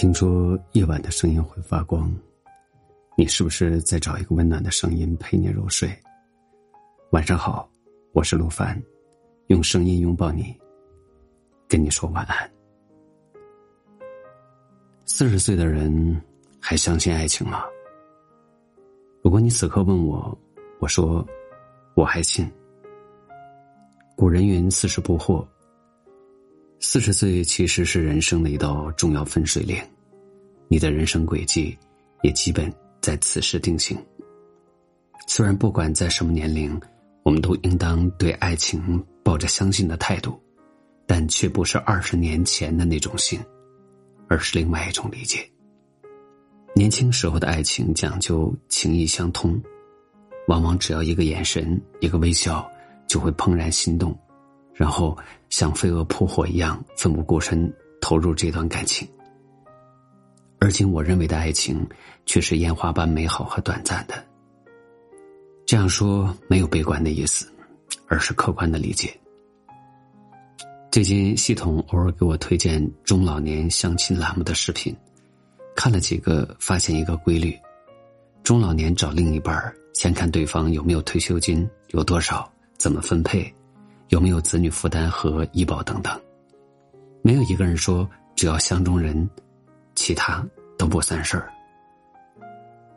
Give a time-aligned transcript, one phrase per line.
[0.00, 2.10] 听说夜晚的声音会发光，
[3.18, 5.94] 你是不是在找一个温暖的声音陪你入睡？
[7.10, 7.70] 晚上好，
[8.12, 8.82] 我是陆凡，
[9.48, 10.58] 用声音拥抱你，
[11.68, 12.50] 跟你说晚安。
[15.04, 16.18] 四十岁的人
[16.58, 17.64] 还相信爱情吗？
[19.20, 20.34] 如果你此刻问我，
[20.78, 21.22] 我说
[21.94, 22.50] 我还信。
[24.16, 25.46] 古人云：“四十不惑。”
[26.82, 29.76] 四十岁其实是人生的一道重要分水岭，
[30.66, 31.76] 你的人生轨迹
[32.22, 33.94] 也基本在此时定型。
[35.26, 36.80] 虽然不管在什么年龄，
[37.22, 40.40] 我们都应当对爱情抱着相信的态度，
[41.06, 43.38] 但却不是二十年前的那种信，
[44.26, 45.38] 而是另外一种理解。
[46.74, 49.62] 年轻时候的爱情讲究情意相通，
[50.48, 52.66] 往往只要一个眼神、一个微笑，
[53.06, 54.18] 就会怦然心动。
[54.72, 55.14] 然后
[55.50, 59.06] 像飞蛾扑火一样奋不顾身投入这段感情。
[60.58, 61.86] 而今我认为的爱情
[62.26, 64.14] 却是烟花般美好和短暂的。
[65.66, 67.50] 这样说没有悲观的意思，
[68.08, 69.16] 而是客观的理解。
[70.90, 74.94] 最近系统偶尔给我推荐中老年相亲栏目的视频，
[75.76, 77.56] 看了几个，发现一个规律：
[78.42, 83.54] 中老年找另一半先看对方有没有退休金，有多少，怎么分配。
[84.10, 86.20] 有没有子女负担和医保等等？
[87.22, 89.28] 没有一个人说只要相中人，
[89.94, 90.44] 其他
[90.76, 91.48] 都不算事儿。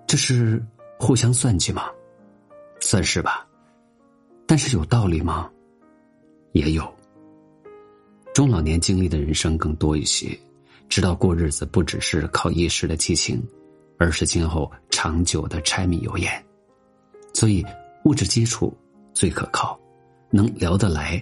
[0.08, 0.62] 这是
[1.00, 1.84] 互相算计吗？
[2.80, 3.48] 算是吧。
[4.48, 5.50] 但是有道理吗？
[6.54, 6.92] 也有。
[8.34, 10.36] 中老年经历的人生更多一些，
[10.90, 13.40] 知道过日子不只是靠一时的激情，
[14.00, 16.44] 而是今后长久的柴米油盐。
[17.36, 17.64] 所以
[18.06, 18.76] 物质基础
[19.14, 19.80] 最可靠。
[20.36, 21.22] 能聊得来，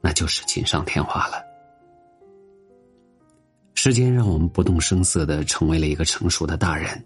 [0.00, 1.42] 那就是锦上添花了。
[3.74, 7.04] 时间让我们不动声色的成为了一个成熟的大人，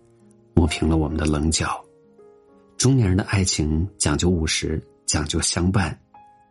[0.54, 1.82] 磨平了我们的棱角。
[2.76, 5.98] 中年人的爱情讲究务实，讲究相伴，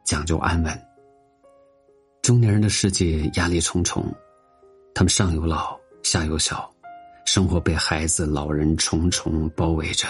[0.04, 0.82] 讲究安稳。
[2.24, 4.04] 中年人的世界压力重重，
[4.96, 6.68] 他们上有老，下有小，
[7.26, 10.08] 生活被孩子、老人重重包围着，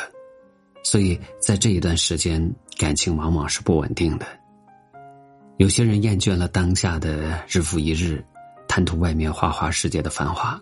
[0.86, 4.26] 所以在这一段时间，感情往往是不稳定的。
[5.58, 8.22] 有些人厌倦了当下的日复一日，
[8.68, 10.60] 贪图外面花花世界的繁华；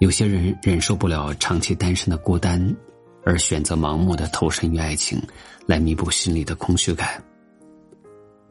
[0.00, 2.60] 有些人忍受不了长期单身的孤单，
[3.24, 5.22] 而选择盲目的投身于爱情，
[5.64, 7.22] 来弥补心里的空虚感。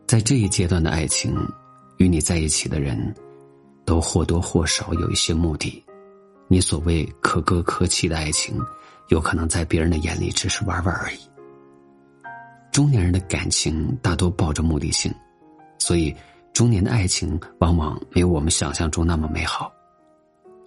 [0.08, 1.36] 在这一阶段的爱情，
[1.98, 3.14] 与你在一起的人，
[3.84, 5.84] 都或多或少有一些目的。
[6.48, 8.58] 你所谓可歌可泣的爱情，
[9.10, 11.18] 有可能在别人的眼里只是玩玩而已。
[12.72, 15.14] 中年人的感情大多抱着目的性。
[15.80, 16.16] 所以，
[16.54, 19.72] 中年的爱情往往没有我们想象中那么美好。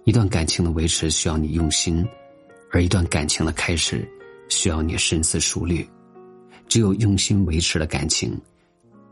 [0.03, 2.05] 一段感情的维持需要你用心，
[2.71, 4.05] 而一段感情的开始
[4.49, 5.87] 需要你深思熟虑。
[6.67, 8.35] 只有用心维持的感情，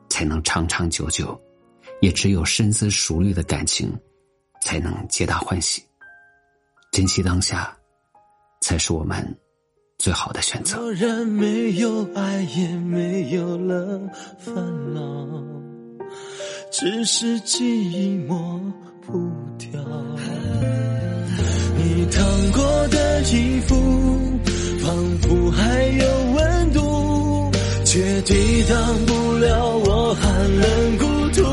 [0.10, 1.28] 才能长长久久；
[2.02, 3.94] 也只有深思熟虑的感情，
[4.62, 5.84] 才能皆大欢喜。
[6.92, 7.74] 珍惜当下，
[8.62, 9.38] 才是我们
[9.98, 10.78] 最好的选择。
[11.26, 14.02] 没有爱，也没有了
[14.40, 15.61] 烦恼。
[16.82, 18.60] 只是记忆抹
[19.06, 19.14] 不
[19.60, 19.80] 掉，
[21.78, 23.76] 你烫过的衣服，
[24.84, 27.52] 仿佛还有温度，
[27.86, 28.34] 却抵
[28.64, 31.06] 挡不了我寒冷孤
[31.36, 31.44] 独。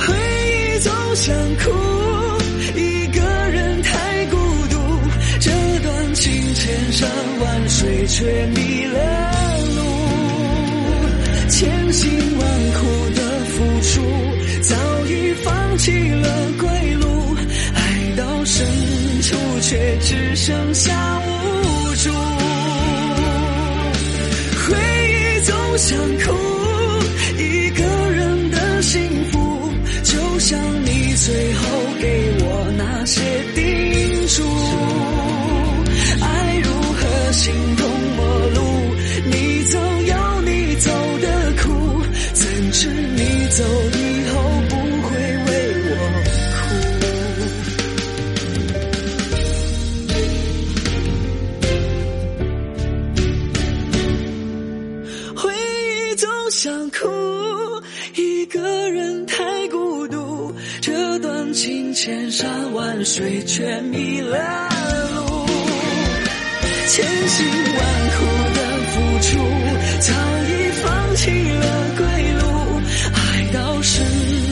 [0.00, 0.14] 回
[0.52, 1.34] 忆总想
[1.64, 1.70] 哭，
[2.78, 3.22] 一个
[3.52, 4.36] 人太孤
[4.68, 4.76] 独，
[5.40, 5.50] 这
[5.82, 7.08] 段情千山
[7.40, 9.23] 万水却迷了。
[15.84, 17.36] 弃了归路。
[17.74, 18.66] 爱到深
[19.20, 22.10] 处，却只剩下无助。
[24.64, 24.74] 回
[25.10, 26.32] 忆总想哭，
[27.38, 28.98] 一个人的幸
[29.30, 29.68] 福，
[30.02, 31.68] 就像你最后
[32.00, 33.20] 给我那些
[33.54, 34.42] 叮嘱。
[36.22, 37.83] 爱如何形容？
[56.64, 57.06] 想哭
[58.16, 60.50] 一个人太孤独
[60.80, 64.38] 这段情千山万水却迷了
[65.14, 65.46] 路。
[66.88, 67.84] 千辛万
[68.14, 68.24] 苦
[68.54, 68.58] 的
[68.88, 69.28] 付出
[70.00, 70.14] 早
[70.48, 71.66] 已放弃了
[71.98, 72.02] 归
[72.40, 72.42] 路
[73.12, 73.16] 爱
[73.52, 74.02] 到深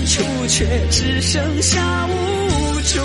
[0.04, 2.12] 处却只剩下无
[2.92, 3.00] 助。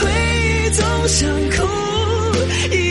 [0.00, 0.10] 回
[0.42, 1.56] 忆总想哭
[2.74, 2.87] 一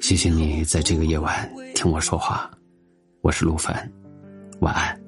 [0.00, 2.50] 谢谢你在这个夜晚听我说话
[3.22, 3.90] 我是陆凡
[4.60, 5.05] 晚安。